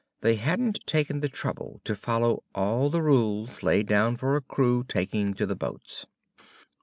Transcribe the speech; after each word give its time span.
They 0.21 0.33
hadn't 0.33 0.79
taken 0.87 1.19
the 1.19 1.29
trouble 1.29 1.79
to 1.83 1.95
follow 1.95 2.43
all 2.55 2.89
the 2.89 3.03
rules 3.03 3.61
laid 3.61 3.85
down 3.85 4.17
for 4.17 4.35
a 4.35 4.41
crew 4.41 4.83
taking 4.83 5.35
to 5.35 5.45
the 5.45 5.55
boats. 5.55 6.07